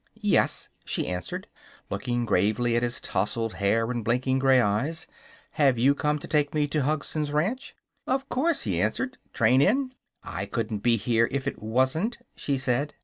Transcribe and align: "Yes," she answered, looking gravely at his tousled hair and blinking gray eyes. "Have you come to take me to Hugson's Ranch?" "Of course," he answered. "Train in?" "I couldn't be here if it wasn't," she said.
"Yes," 0.19 0.69
she 0.83 1.05
answered, 1.07 1.45
looking 1.91 2.25
gravely 2.25 2.75
at 2.75 2.81
his 2.81 2.99
tousled 2.99 3.53
hair 3.53 3.91
and 3.91 4.03
blinking 4.03 4.39
gray 4.39 4.59
eyes. 4.59 5.05
"Have 5.51 5.77
you 5.77 5.93
come 5.93 6.17
to 6.17 6.27
take 6.27 6.55
me 6.55 6.65
to 6.69 6.81
Hugson's 6.81 7.31
Ranch?" 7.31 7.75
"Of 8.07 8.27
course," 8.27 8.63
he 8.63 8.81
answered. 8.81 9.19
"Train 9.31 9.61
in?" 9.61 9.93
"I 10.23 10.47
couldn't 10.47 10.79
be 10.79 10.97
here 10.97 11.27
if 11.31 11.45
it 11.45 11.61
wasn't," 11.61 12.17
she 12.35 12.57
said. 12.57 12.95